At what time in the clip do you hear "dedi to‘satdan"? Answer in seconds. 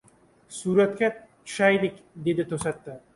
2.29-2.99